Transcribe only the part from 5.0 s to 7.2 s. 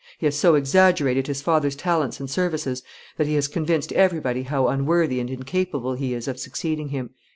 and incapable he is of succeeding him."